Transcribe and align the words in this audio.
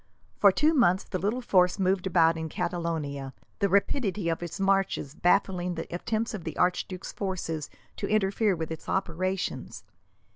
For 0.39 0.51
two 0.51 0.73
months 0.73 1.03
the 1.03 1.19
little 1.19 1.41
force 1.41 1.77
moved 1.77 2.07
about 2.07 2.35
in 2.35 2.49
Catalonia, 2.49 3.35
the 3.59 3.69
rapidity 3.69 4.29
of 4.29 4.41
its 4.41 4.59
marches 4.59 5.13
baffling 5.13 5.75
the 5.75 5.85
attempts 5.93 6.33
of 6.33 6.43
the 6.43 6.57
archduke's 6.57 7.11
forces 7.11 7.69
to 7.97 8.07
interfere 8.07 8.55
with 8.55 8.71
its 8.71 8.89
operations. 8.89 9.83